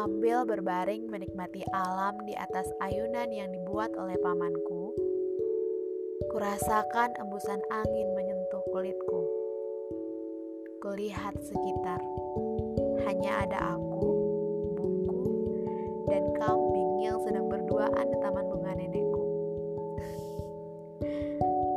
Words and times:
Sambil 0.00 0.48
berbaring 0.48 1.12
menikmati 1.12 1.60
alam 1.76 2.16
di 2.24 2.32
atas 2.32 2.64
ayunan 2.80 3.28
yang 3.28 3.52
dibuat 3.52 3.92
oleh 4.00 4.16
pamanku, 4.24 4.96
kurasakan 6.32 7.12
embusan 7.20 7.60
angin 7.68 8.08
menyentuh 8.16 8.64
kulitku. 8.72 9.20
Kulihat 10.80 11.36
sekitar, 11.44 12.00
hanya 13.04 13.44
ada 13.44 13.76
aku, 13.76 14.08
buku, 14.72 15.20
dan 16.08 16.32
kambing 16.32 17.04
yang 17.04 17.20
sedang 17.20 17.52
berduaan 17.52 18.06
di 18.08 18.16
taman 18.24 18.48
bunga 18.48 18.72
nenekku. 18.80 19.24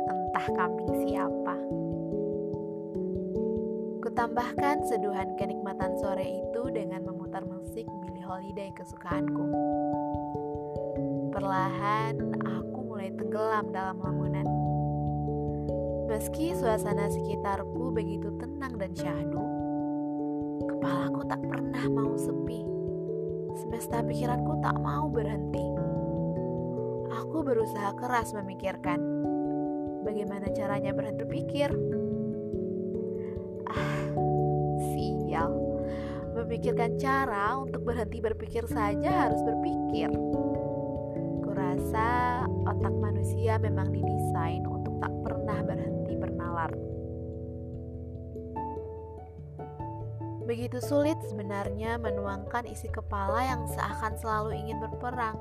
Entah 0.08 0.46
kambing 0.56 0.92
siapa. 1.04 1.56
Kutambahkan 4.00 4.80
seduhan 4.88 5.36
kenikmatan 5.36 5.92
sore 6.00 6.24
itu 6.24 6.72
dengan 6.72 7.04
memutar 7.34 7.50
musik 7.50 7.86
Billie 8.06 8.22
Holiday 8.22 8.70
kesukaanku. 8.78 9.42
Perlahan 11.34 12.14
aku 12.46 12.78
mulai 12.86 13.10
tenggelam 13.10 13.74
dalam 13.74 13.98
lamunan. 13.98 14.46
Meski 16.06 16.54
suasana 16.54 17.10
sekitarku 17.10 17.90
begitu 17.90 18.30
tenang 18.38 18.78
dan 18.78 18.94
syahdu, 18.94 19.42
kepalaku 20.62 21.26
tak 21.26 21.42
pernah 21.50 21.82
mau 21.90 22.14
sepi. 22.14 22.62
Semesta 23.58 24.06
pikiranku 24.06 24.62
tak 24.62 24.78
mau 24.78 25.10
berhenti. 25.10 25.66
Aku 27.18 27.42
berusaha 27.42 27.98
keras 27.98 28.30
memikirkan 28.30 29.02
bagaimana 30.06 30.54
caranya 30.54 30.94
berhenti 30.94 31.26
pikir. 31.26 31.74
Memikirkan 36.44 37.00
cara 37.00 37.56
untuk 37.56 37.88
berhenti 37.88 38.20
berpikir 38.20 38.68
saja 38.68 39.28
harus 39.28 39.40
berpikir. 39.40 40.12
Kurasa 41.40 42.44
otak 42.68 42.94
manusia 43.00 43.56
memang 43.56 43.88
didesain 43.88 44.62
untuk 44.68 45.00
tak 45.00 45.12
pernah 45.24 45.58
berhenti 45.64 46.14
bernalar. 46.20 46.70
Begitu 50.44 50.76
sulit 50.84 51.16
sebenarnya 51.24 51.96
menuangkan 51.96 52.68
isi 52.68 52.92
kepala 52.92 53.40
yang 53.40 53.64
seakan 53.64 54.12
selalu 54.20 54.60
ingin 54.60 54.76
berperang. 54.76 55.40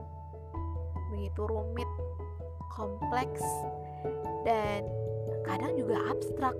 Begitu 1.12 1.44
rumit, 1.44 1.92
kompleks, 2.72 3.44
dan 4.48 4.88
kadang 5.44 5.76
juga 5.76 6.00
abstrak. 6.08 6.56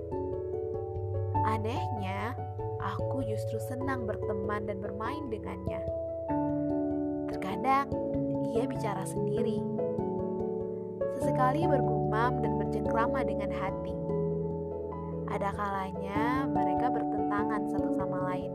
Anehnya, 1.48 2.36
aku 2.84 3.24
justru 3.24 3.56
senang 3.64 4.04
berteman 4.04 4.68
dan 4.68 4.78
bermain 4.84 5.24
dengannya. 5.32 5.80
Terkadang 7.32 7.88
ia 8.52 8.68
bicara 8.68 9.02
sendiri, 9.08 9.58
sesekali 11.18 11.64
bergumam 11.64 12.44
dan 12.44 12.60
bercengkrama 12.60 13.24
dengan 13.24 13.50
hati. 13.50 13.96
Ada 15.32 15.50
kalanya 15.56 16.46
mereka 16.46 16.92
bertentangan 16.92 17.62
satu 17.72 17.90
sama 17.96 18.18
lain. 18.30 18.52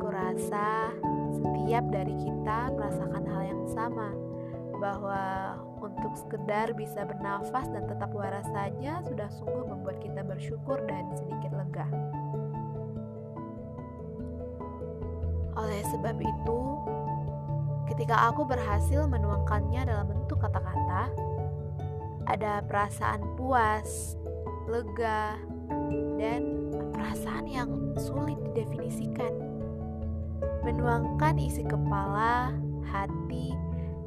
Kurasa 0.00 0.90
setiap 1.36 1.84
dari 1.92 2.16
kita 2.18 2.74
merasakan 2.74 3.24
hal 3.30 3.42
yang 3.46 3.62
sama, 3.70 4.10
bahwa 4.80 5.54
untuk 5.78 6.16
sekedar 6.16 6.72
bisa 6.74 7.04
bernafas 7.04 7.68
dan 7.68 7.84
tetap 7.86 8.10
waras 8.16 8.48
saja 8.50 9.04
sudah 9.06 9.28
sungguh 9.28 9.68
membuat 9.68 10.00
kita 10.00 10.24
bersyukur 10.24 10.80
dan 10.88 11.04
sedikit 11.14 11.52
lega. 11.54 11.86
Oleh 15.80 15.96
sebab 15.96 16.20
itu, 16.20 16.60
ketika 17.88 18.28
aku 18.28 18.44
berhasil 18.44 19.08
menuangkannya 19.08 19.88
dalam 19.88 20.12
bentuk 20.12 20.36
kata-kata, 20.36 21.08
ada 22.28 22.60
perasaan 22.68 23.24
puas, 23.40 24.12
lega, 24.68 25.40
dan 26.20 26.68
perasaan 26.92 27.48
yang 27.48 27.96
sulit 27.96 28.36
didefinisikan. 28.52 29.32
Menuangkan 30.68 31.40
isi 31.40 31.64
kepala, 31.64 32.52
hati, 32.84 33.56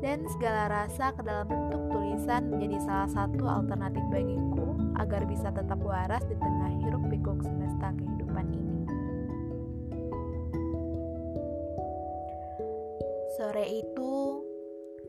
dan 0.06 0.30
segala 0.30 0.70
rasa 0.70 1.10
ke 1.18 1.26
dalam 1.26 1.50
bentuk 1.50 1.90
tulisan 1.90 2.54
menjadi 2.54 2.86
salah 2.86 3.10
satu 3.10 3.50
alternatif 3.50 4.06
bagiku 4.14 4.78
agar 5.02 5.26
bisa 5.26 5.50
tetap 5.50 5.82
waras 5.82 6.22
di 6.30 6.38
tengah 6.38 6.70
hiruk 6.86 7.02
pikuk 7.10 7.42
semesta 7.42 7.90
kehidupan 7.98 8.46
ini. 8.54 8.73
Sore 13.34 13.66
itu, 13.66 14.46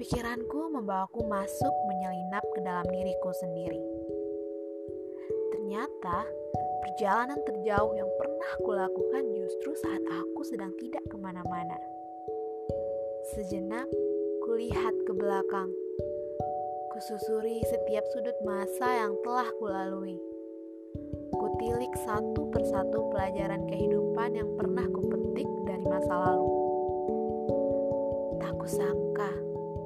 pikiranku 0.00 0.72
membawaku 0.72 1.28
masuk 1.28 1.74
menyelinap 1.84 2.40
ke 2.56 2.64
dalam 2.64 2.88
diriku 2.88 3.28
sendiri. 3.36 3.76
Ternyata, 5.52 6.24
perjalanan 6.80 7.36
terjauh 7.44 7.92
yang 7.92 8.08
pernah 8.16 8.52
kulakukan 8.64 9.28
justru 9.28 9.76
saat 9.76 10.00
aku 10.08 10.40
sedang 10.40 10.72
tidak 10.80 11.04
ke 11.04 11.20
mana-mana. 11.20 11.76
Sejenak, 13.36 13.92
kulihat 14.48 14.96
ke 15.04 15.12
belakang. 15.12 15.68
Kususuri 16.96 17.60
setiap 17.68 18.08
sudut 18.08 18.40
masa 18.40 19.04
yang 19.04 19.12
telah 19.20 19.52
kulalui. 19.60 20.16
Kutilik 21.28 21.92
satu 22.08 22.48
persatu 22.48 23.04
pelajaran 23.12 23.68
kehidupan 23.68 24.32
yang 24.32 24.48
pernah 24.56 24.88
kupetik 24.88 25.50
dari 25.68 25.84
masa 25.84 26.16
lalu 26.16 26.63
kusangka 28.52 29.30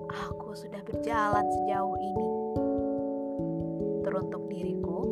aku 0.09 0.57
sudah 0.57 0.81
berjalan 0.83 1.45
sejauh 1.47 1.97
ini. 2.01 2.29
Teruntuk 4.03 4.49
diriku, 4.49 5.05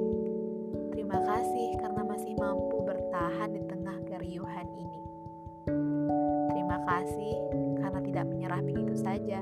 terima 0.96 1.20
kasih 1.20 1.76
karena 1.76 2.02
masih 2.02 2.32
mampu 2.40 2.80
bertahan 2.82 3.52
di 3.52 3.62
tengah 3.68 3.96
keriuhan 4.08 4.68
ini. 4.80 5.02
Terima 6.50 6.78
kasih 6.88 7.34
karena 7.78 8.00
tidak 8.00 8.24
menyerah 8.24 8.60
begitu 8.64 8.94
saja. 8.96 9.40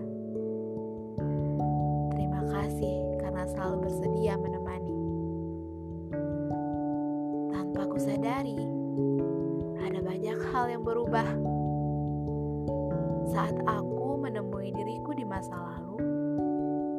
Terima 2.13 2.43
kasih 2.51 2.97
karena 3.23 3.47
selalu 3.47 3.77
bersedia 3.87 4.35
menemani. 4.35 4.99
Tanpa 7.55 7.83
kusadari, 7.87 8.59
ada 9.87 10.01
banyak 10.03 10.39
hal 10.51 10.65
yang 10.67 10.83
berubah 10.83 11.29
saat 13.31 13.59
aku 13.67 13.94
menemui 14.35 14.75
diriku 14.75 15.15
di 15.15 15.23
masa 15.23 15.55
lalu, 15.55 15.95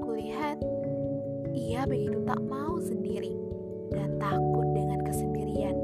kulihat 0.08 0.56
ia 1.52 1.84
begitu 1.84 2.24
tak 2.24 2.40
mau 2.48 2.80
sendiri 2.80 3.36
dan 3.92 4.16
takut 4.16 4.64
dengan 4.72 5.04
kesendirian. 5.04 5.76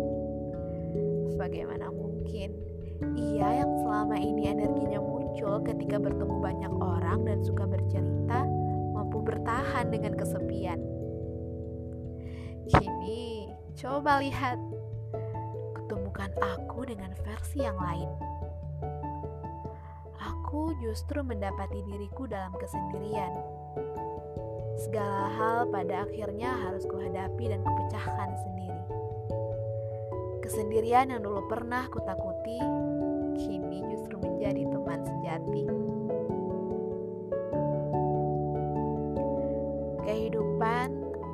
Bagaimana 1.36 1.92
mungkin 1.92 2.56
ia 3.20 3.68
yang 3.68 3.72
selama 3.84 4.16
ini 4.16 4.48
energinya 4.48 5.04
muncul 5.04 5.60
ketika 5.68 6.00
bertemu 6.00 6.40
banyak 6.40 6.72
orang 6.80 7.28
dan 7.28 7.44
suka 7.44 7.68
bercerita 7.68 8.48
mampu 8.96 9.20
bertahan 9.20 9.92
dengan 9.92 10.16
kesepian? 10.16 10.80
Kini, 12.64 13.52
coba 13.76 14.24
lihat, 14.24 14.56
ketemukan 15.76 16.32
aku 16.40 16.88
dengan 16.88 17.12
versi 17.28 17.60
yang 17.60 17.76
lain 17.76 18.31
aku 20.52 20.76
justru 20.84 21.24
mendapati 21.24 21.80
diriku 21.88 22.28
dalam 22.28 22.52
kesendirian. 22.60 23.32
Segala 24.84 25.32
hal 25.32 25.72
pada 25.72 26.04
akhirnya 26.04 26.52
harus 26.60 26.84
kuhadapi 26.92 27.56
dan 27.56 27.64
kupecahkan 27.64 28.36
sendiri. 28.36 28.84
Kesendirian 30.44 31.08
yang 31.08 31.24
dulu 31.24 31.48
pernah 31.48 31.88
kutakuti, 31.88 32.60
kini 33.40 33.80
justru 33.96 34.20
menjadi 34.20 34.68
teman 34.68 35.00
sejati. 35.08 35.64
Kehidupan 40.04 40.88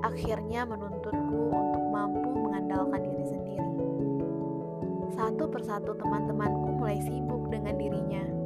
akhirnya 0.06 0.62
menuntutku 0.70 1.42
untuk 1.58 1.84
mampu 1.90 2.38
mengandalkan 2.38 3.02
diri 3.02 3.26
sendiri. 3.26 3.74
Satu 5.18 5.50
persatu 5.50 5.98
teman-temanku 5.98 6.78
mulai 6.78 7.02
sibuk 7.02 7.50
dengan 7.50 7.82
dirinya 7.82 8.37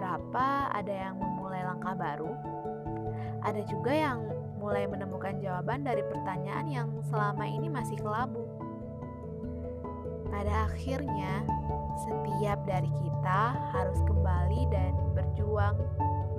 beberapa 0.00 0.72
ada 0.72 1.12
yang 1.12 1.20
memulai 1.20 1.60
langkah 1.60 1.92
baru, 1.92 2.32
ada 3.44 3.60
juga 3.68 3.92
yang 3.92 4.24
mulai 4.56 4.88
menemukan 4.88 5.36
jawaban 5.44 5.84
dari 5.84 6.00
pertanyaan 6.08 6.72
yang 6.72 6.88
selama 7.12 7.44
ini 7.44 7.68
masih 7.68 8.00
kelabu. 8.00 8.48
Pada 10.32 10.72
akhirnya, 10.72 11.44
setiap 12.00 12.64
dari 12.64 12.88
kita 13.04 13.60
harus 13.76 14.00
kembali 14.08 14.72
dan 14.72 14.96
berjuang 15.12 15.76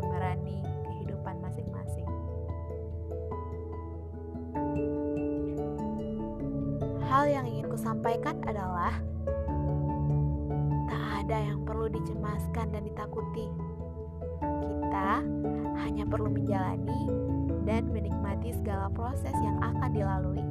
memerani 0.01 0.65
kehidupan 0.89 1.37
masing-masing. 1.45 2.09
Hal 7.05 7.29
yang 7.29 7.45
ingin 7.45 7.69
kusampaikan 7.69 8.41
adalah 8.41 8.97
tak 8.97 9.10
ada 11.21 11.37
yang 11.37 11.61
perlu 11.61 11.85
dicemaskan 11.85 12.73
dan 12.73 12.81
ditakuti. 12.81 13.45
Kita 14.41 15.21
hanya 15.85 16.03
perlu 16.09 16.33
menjalani 16.33 17.01
dan 17.69 17.93
menikmati 17.93 18.57
segala 18.57 18.89
proses 18.89 19.33
yang 19.45 19.61
akan 19.61 19.89
dilalui. 19.93 20.45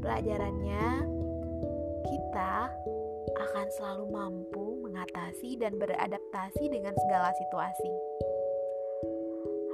Pelajarannya, 0.00 1.04
kita 2.08 2.72
akan 3.36 3.66
selalu 3.76 4.04
mampu 4.08 4.80
mengatasi 4.88 5.60
dan 5.60 5.76
beradaptasi 5.76 6.72
dengan 6.72 6.96
segala 6.96 7.36
situasi. 7.36 7.92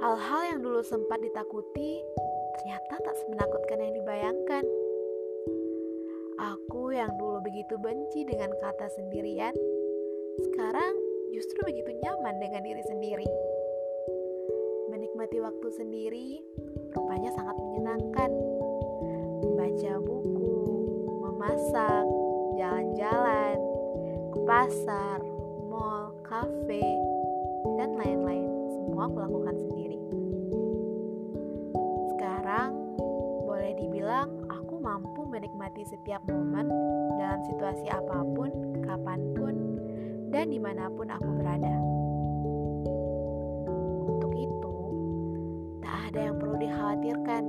Hal-hal 0.03 0.41
yang 0.51 0.59
dulu 0.59 0.83
sempat 0.83 1.23
ditakuti 1.23 2.03
ternyata 2.59 2.99
tak 2.99 3.15
semenakutkan 3.23 3.79
yang 3.79 3.93
dibayangkan. 3.95 4.65
Aku 6.43 6.91
yang 6.91 7.15
dulu 7.15 7.32
begitu 7.43 7.75
benci 7.75 8.23
dengan 8.23 8.49
kata 8.63 8.87
sendirian, 8.95 9.51
sekarang 10.39 10.95
justru 11.35 11.59
begitu 11.67 11.91
nyaman 11.99 12.39
dengan 12.39 12.63
diri 12.63 12.83
sendiri. 12.87 13.27
Menikmati 14.87 15.43
waktu 15.43 15.67
sendiri 15.75 16.39
rupanya 16.95 17.29
sangat 17.35 17.55
menyenangkan. 17.59 18.31
Membaca 19.43 19.93
buku, 19.99 20.55
memasak, 21.19 22.07
jalan-jalan, 22.55 23.59
ke 24.31 24.39
pasar, 24.47 25.19
mall, 25.67 26.15
kafe, 26.23 26.87
dan 27.75 27.99
lain-lain. 27.99 28.49
Semua 28.71 29.11
aku 29.11 29.17
lakukan 29.19 29.55
sendiri. 29.67 29.99
Sekarang 32.15 32.71
boleh 33.43 33.75
dibilang 33.75 34.31
aku 34.47 34.79
mampu 34.79 35.27
menikmati 35.63 35.95
setiap 35.95 36.19
momen 36.27 36.67
dalam 37.15 37.39
situasi 37.47 37.87
apa 37.87 38.19
pun, 38.35 38.51
kapan 38.83 39.31
pun, 39.31 39.55
dan 40.27 40.51
di 40.51 40.59
mana 40.59 40.91
pun 40.91 41.07
aku 41.07 41.29
berada. 41.39 41.71
Untuk 44.03 44.35
itu, 44.35 44.75
tak 45.79 46.11
ada 46.11 46.19
yang 46.19 46.35
perlu 46.35 46.59
dikhawatirkan. 46.59 47.43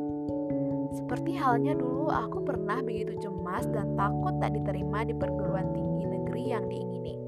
Seperti 0.95 1.35
halnya 1.35 1.75
dulu 1.75 2.07
aku 2.07 2.39
pernah 2.47 2.79
begitu 2.87 3.19
cemas 3.19 3.67
dan 3.75 3.99
takut 3.99 4.39
tak 4.39 4.55
diterima 4.55 5.03
di 5.03 5.15
perguruan 5.19 5.75
tinggi 5.75 6.07
negeri 6.07 6.45
yang 6.55 6.71
diingini. 6.71 7.19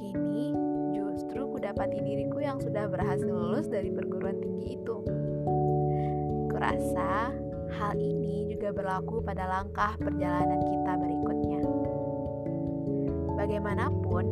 Kini 0.00 0.56
justru 0.96 1.52
kudapati 1.52 2.00
diriku 2.00 2.40
yang 2.40 2.56
sudah 2.64 2.88
berhasil 2.88 3.28
lulus 3.28 3.68
dari 3.68 3.92
perguruan 3.92 4.40
tinggi 4.40 4.80
itu. 4.80 5.04
Kurasa 6.48 7.44
hal 7.76 7.94
ini 8.00 8.48
juga 8.48 8.72
berlaku 8.72 9.20
pada 9.20 9.44
langkah 9.44 9.92
perjalanan 10.00 10.60
kita 10.64 10.92
berikutnya. 10.96 11.62
Bagaimanapun, 13.36 14.24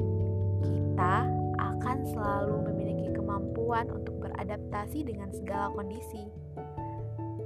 kita 0.65 1.29
akan 1.61 1.97
selalu 2.09 2.57
memiliki 2.73 3.13
kemampuan 3.13 3.93
untuk 3.93 4.17
beradaptasi 4.25 5.05
dengan 5.05 5.29
segala 5.29 5.69
kondisi 5.77 6.25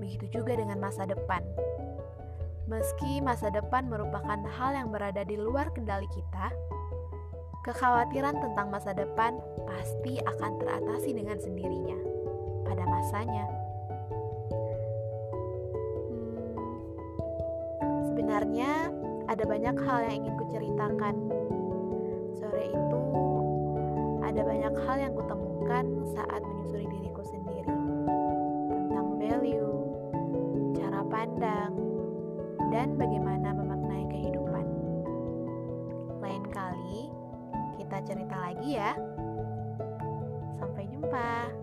begitu 0.08 0.40
juga 0.40 0.56
dengan 0.56 0.80
masa 0.80 1.04
depan. 1.04 1.44
Meski 2.64 3.20
masa 3.20 3.52
depan 3.52 3.92
merupakan 3.92 4.40
hal 4.56 4.70
yang 4.72 4.88
berada 4.88 5.20
di 5.20 5.36
luar 5.36 5.68
kendali 5.76 6.08
kita, 6.08 6.48
kekhawatiran 7.66 8.40
tentang 8.40 8.72
masa 8.72 8.96
depan 8.96 9.36
pasti 9.68 10.16
akan 10.24 10.56
teratasi 10.64 11.12
dengan 11.12 11.36
sendirinya 11.36 12.00
pada 12.64 12.84
masanya. 12.88 13.57
Sebenarnya 18.38 18.94
ada 19.26 19.44
banyak 19.50 19.76
hal 19.82 19.98
yang 20.06 20.14
ingin 20.22 20.34
kuceritakan. 20.38 21.14
Sore 22.38 22.70
itu 22.70 23.02
ada 24.22 24.40
banyak 24.46 24.74
hal 24.86 24.96
yang 25.02 25.12
kutemukan 25.18 25.84
saat 26.14 26.38
menyusuri 26.46 26.86
diriku 26.86 27.26
sendiri 27.26 27.66
tentang 28.70 29.18
value, 29.18 29.74
pandang, 31.10 31.74
dan 32.70 32.94
bagaimana 32.94 33.58
memaknai 33.58 34.06
kehidupan. 34.06 34.66
Lain 36.22 36.44
kali 36.54 37.10
kita 37.74 37.98
cerita 38.06 38.38
lagi 38.38 38.78
ya. 38.78 38.94
Sampai 40.62 40.86
jumpa. 40.94 41.57